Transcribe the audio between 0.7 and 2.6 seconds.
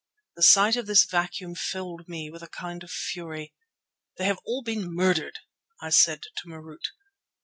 of this vacuum filled me with a